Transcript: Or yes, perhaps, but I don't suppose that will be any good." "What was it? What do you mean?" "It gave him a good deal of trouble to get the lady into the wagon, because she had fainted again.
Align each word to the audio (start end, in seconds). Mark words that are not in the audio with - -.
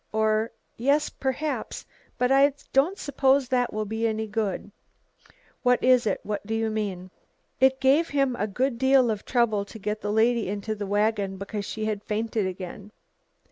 Or 0.11 0.49
yes, 0.77 1.09
perhaps, 1.09 1.85
but 2.17 2.31
I 2.31 2.53
don't 2.73 2.97
suppose 2.97 3.47
that 3.49 3.71
will 3.71 3.85
be 3.85 4.07
any 4.07 4.25
good." 4.25 4.71
"What 5.61 5.83
was 5.83 6.07
it? 6.07 6.19
What 6.23 6.43
do 6.43 6.55
you 6.55 6.71
mean?" 6.71 7.11
"It 7.59 7.79
gave 7.79 8.09
him 8.09 8.35
a 8.37 8.47
good 8.47 8.79
deal 8.79 9.11
of 9.11 9.25
trouble 9.25 9.63
to 9.65 9.77
get 9.77 10.01
the 10.01 10.11
lady 10.11 10.49
into 10.49 10.73
the 10.73 10.87
wagon, 10.87 11.37
because 11.37 11.65
she 11.65 11.85
had 11.85 12.01
fainted 12.03 12.47
again. 12.47 12.91